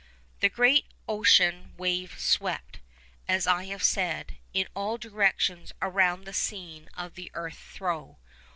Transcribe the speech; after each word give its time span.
The 0.39 0.49
great 0.49 0.87
ocean 1.07 1.75
wave 1.77 2.17
swept, 2.19 2.79
as 3.27 3.45
I 3.45 3.65
have 3.65 3.83
said, 3.83 4.37
in 4.51 4.67
all 4.73 4.97
directions 4.97 5.73
around 5.79 6.23
the 6.25 6.33
scene 6.33 6.89
of 6.97 7.13
the 7.13 7.29
earth 7.35 7.59
throe. 7.59 8.17